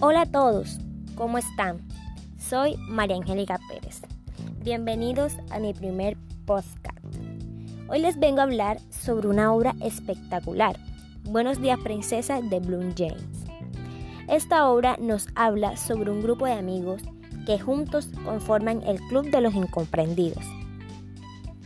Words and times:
Hola 0.00 0.20
a 0.20 0.26
todos, 0.26 0.78
¿cómo 1.16 1.38
están? 1.38 1.80
Soy 2.38 2.76
María 2.88 3.16
Angélica 3.16 3.58
Pérez. 3.68 4.00
Bienvenidos 4.62 5.32
a 5.50 5.58
mi 5.58 5.74
primer 5.74 6.16
podcast. 6.46 6.96
Hoy 7.88 7.98
les 7.98 8.16
vengo 8.16 8.38
a 8.38 8.44
hablar 8.44 8.78
sobre 8.90 9.26
una 9.26 9.52
obra 9.52 9.74
espectacular, 9.80 10.78
Buenos 11.24 11.60
días 11.60 11.80
princesa 11.80 12.40
de 12.40 12.60
Bloom 12.60 12.94
James. 12.96 13.44
Esta 14.28 14.70
obra 14.70 14.96
nos 15.00 15.26
habla 15.34 15.76
sobre 15.76 16.12
un 16.12 16.22
grupo 16.22 16.46
de 16.46 16.52
amigos 16.52 17.02
que 17.44 17.58
juntos 17.58 18.08
conforman 18.24 18.84
el 18.84 19.00
Club 19.08 19.32
de 19.32 19.40
los 19.40 19.54
Incomprendidos. 19.54 20.44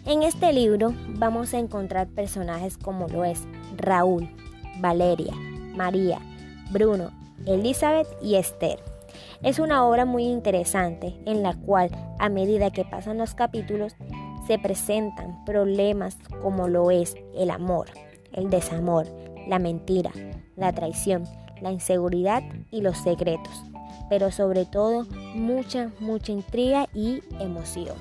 En 0.07 0.22
este 0.22 0.54
libro 0.54 0.94
vamos 1.18 1.53
a 1.53 1.58
encontrar 1.58 2.08
personajes 2.08 2.79
como 2.79 3.08
lo 3.08 3.26
es 3.26 3.43
Raúl, 3.76 4.26
Valeria, 4.80 5.35
María, 5.76 6.18
Bruno, 6.71 7.11
Elizabeth 7.46 8.09
y 8.23 8.37
Esther. 8.37 8.82
Es 9.43 9.59
una 9.59 9.85
obra 9.85 10.05
muy 10.05 10.25
interesante 10.25 11.14
en 11.27 11.43
la 11.43 11.55
cual 11.55 11.91
a 12.18 12.29
medida 12.29 12.71
que 12.71 12.85
pasan 12.85 13.18
los 13.18 13.35
capítulos 13.35 13.95
se 14.46 14.59
presentan 14.59 15.45
problemas 15.45 16.17
como 16.43 16.68
lo 16.68 16.91
es 16.91 17.15
el 17.35 17.51
amor, 17.51 17.89
el 18.32 18.51
desamor, 18.51 19.07
la 19.49 19.59
mentira, 19.59 20.11
la 20.57 20.73
traición, 20.73 21.25
la 21.61 21.73
inseguridad 21.73 22.43
y 22.71 22.81
los 22.81 22.99
secretos, 22.99 23.63
pero 24.09 24.31
sobre 24.31 24.65
todo 24.65 25.07
mucha, 25.35 25.90
mucha 26.01 26.32
intriga 26.32 26.89
y 26.95 27.23
emoción. 27.40 27.96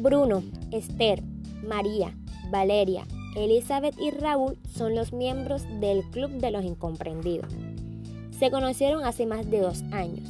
Bruno, 0.00 0.42
Esther, 0.72 1.22
María, 1.62 2.16
Valeria, 2.50 3.06
Elizabeth 3.36 3.94
y 4.00 4.10
Raúl 4.10 4.56
son 4.66 4.94
los 4.94 5.12
miembros 5.12 5.62
del 5.78 6.02
Club 6.10 6.30
de 6.40 6.50
los 6.50 6.64
Incomprendidos. 6.64 7.52
Se 8.38 8.50
conocieron 8.50 9.04
hace 9.04 9.26
más 9.26 9.50
de 9.50 9.60
dos 9.60 9.82
años. 9.92 10.26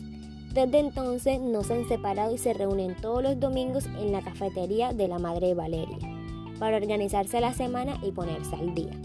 Desde 0.53 0.81
entonces 0.81 1.41
no 1.41 1.63
se 1.63 1.75
han 1.75 1.89
separado 1.89 2.35
y 2.35 2.39
se 2.39 2.53
reúnen 2.53 2.97
todos 2.97 3.23
los 3.23 3.39
domingos 3.39 3.87
en 3.87 4.11
la 4.11 4.23
cafetería 4.23 4.93
de 4.93 5.07
la 5.07 5.21
madre 5.21 5.55
Valeria 5.55 5.99
para 6.59 6.77
organizarse 6.77 7.41
la 7.41 7.55
semana 7.55 7.97
y 8.03 8.11
ponerse 8.11 8.57
al 8.57 8.75
día. 8.75 9.01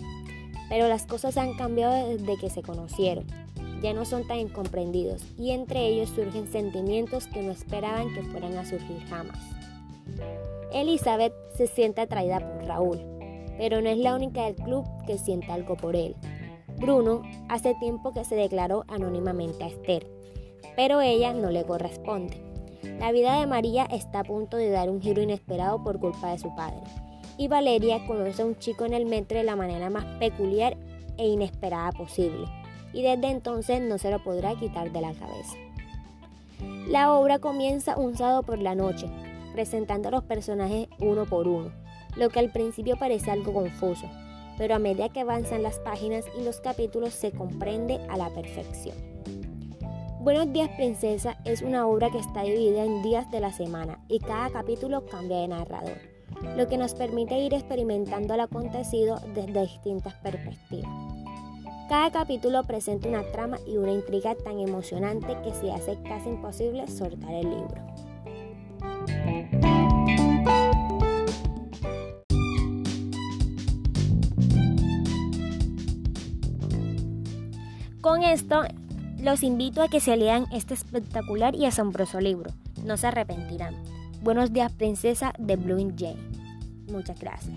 Pero 0.67 0.87
las 0.87 1.05
cosas 1.05 1.37
han 1.37 1.53
cambiado 1.53 2.09
desde 2.09 2.37
que 2.37 2.49
se 2.49 2.63
conocieron. 2.63 3.27
Ya 3.83 3.93
no 3.93 4.03
son 4.03 4.25
tan 4.25 4.39
incomprendidos 4.39 5.21
y 5.37 5.51
entre 5.51 5.85
ellos 5.85 6.09
surgen 6.09 6.47
sentimientos 6.51 7.27
que 7.27 7.43
no 7.43 7.51
esperaban 7.51 8.11
que 8.15 8.23
fueran 8.23 8.57
a 8.57 8.65
surgir 8.65 8.99
jamás. 9.07 9.37
Elizabeth 10.71 11.33
se 11.55 11.67
siente 11.67 12.01
atraída 12.01 12.39
por 12.39 12.65
Raúl, 12.65 12.99
pero 13.57 13.81
no 13.81 13.89
es 13.89 13.97
la 13.97 14.15
única 14.15 14.43
del 14.43 14.55
club 14.55 14.85
que 15.05 15.17
siente 15.17 15.51
algo 15.51 15.77
por 15.77 15.95
él. 15.95 16.15
Bruno 16.77 17.21
hace 17.47 17.73
tiempo 17.75 18.13
que 18.13 18.25
se 18.25 18.35
declaró 18.35 18.83
anónimamente 18.87 19.63
a 19.63 19.67
Esther, 19.67 20.07
pero 20.75 21.01
ella 21.01 21.33
no 21.33 21.49
le 21.49 21.63
corresponde. 21.63 22.41
La 22.99 23.11
vida 23.11 23.39
de 23.39 23.47
María 23.47 23.85
está 23.85 24.19
a 24.19 24.23
punto 24.23 24.57
de 24.57 24.69
dar 24.69 24.89
un 24.89 25.01
giro 25.01 25.21
inesperado 25.21 25.81
por 25.83 25.99
culpa 25.99 26.31
de 26.31 26.39
su 26.39 26.53
padre, 26.55 26.81
y 27.37 27.47
Valeria 27.47 28.05
conoce 28.05 28.41
a 28.41 28.45
un 28.45 28.57
chico 28.57 28.85
en 28.85 28.93
el 28.93 29.05
metro 29.05 29.37
de 29.37 29.43
la 29.43 29.55
manera 29.55 29.89
más 29.89 30.05
peculiar 30.19 30.77
e 31.17 31.27
inesperada 31.27 31.91
posible, 31.93 32.45
y 32.93 33.01
desde 33.01 33.29
entonces 33.29 33.81
no 33.81 33.97
se 33.97 34.11
lo 34.11 34.23
podrá 34.23 34.55
quitar 34.55 34.91
de 34.91 35.01
la 35.01 35.13
cabeza. 35.13 35.55
La 36.87 37.13
obra 37.13 37.39
comienza 37.39 37.97
un 37.97 38.15
sábado 38.15 38.43
por 38.43 38.59
la 38.59 38.75
noche, 38.75 39.07
presentando 39.55 40.09
a 40.09 40.11
los 40.11 40.23
personajes 40.23 40.89
uno 40.99 41.25
por 41.25 41.47
uno, 41.47 41.71
lo 42.17 42.27
que 42.27 42.39
al 42.39 42.51
principio 42.51 42.97
parece 42.97 43.31
algo 43.31 43.53
confuso, 43.53 44.05
pero 44.57 44.75
a 44.75 44.79
medida 44.79 45.07
que 45.07 45.21
avanzan 45.21 45.63
las 45.63 45.79
páginas 45.79 46.25
y 46.37 46.43
los 46.43 46.59
capítulos 46.59 47.13
se 47.13 47.31
comprende 47.31 48.01
a 48.09 48.17
la 48.17 48.29
perfección. 48.31 48.97
Buenos 50.19 50.51
días 50.51 50.69
Princesa 50.75 51.37
es 51.45 51.61
una 51.61 51.87
obra 51.87 52.09
que 52.09 52.17
está 52.17 52.43
dividida 52.43 52.83
en 52.83 53.01
días 53.01 53.31
de 53.31 53.39
la 53.39 53.53
semana 53.53 54.03
y 54.09 54.19
cada 54.19 54.49
capítulo 54.49 55.05
cambia 55.05 55.37
de 55.37 55.47
narrador, 55.47 55.99
lo 56.57 56.67
que 56.67 56.77
nos 56.77 56.93
permite 56.93 57.39
ir 57.39 57.53
experimentando 57.53 58.33
el 58.33 58.41
acontecido 58.41 59.21
desde 59.33 59.61
distintas 59.61 60.15
perspectivas. 60.15 60.91
Cada 61.87 62.11
capítulo 62.11 62.61
presenta 62.63 63.07
una 63.07 63.23
trama 63.31 63.57
y 63.65 63.77
una 63.77 63.93
intriga 63.93 64.35
tan 64.35 64.59
emocionante 64.59 65.37
que 65.45 65.53
se 65.53 65.71
hace 65.71 65.97
casi 66.03 66.27
imposible 66.27 66.87
soltar 66.87 67.31
el 67.35 67.49
libro. 67.49 68.04
Con 78.05 78.21
esto, 78.21 78.61
los 79.19 79.41
invito 79.41 79.81
a 79.81 79.87
que 79.87 79.99
se 79.99 80.15
lean 80.15 80.45
este 80.53 80.75
espectacular 80.75 81.55
y 81.55 81.65
asombroso 81.65 82.21
libro. 82.21 82.51
No 82.83 82.97
se 82.97 83.07
arrepentirán. 83.07 83.73
Buenos 84.21 84.53
días, 84.53 84.71
princesa 84.71 85.33
de 85.39 85.55
Blue 85.55 85.91
Jane. 85.97 86.21
Muchas 86.87 87.19
gracias. 87.19 87.55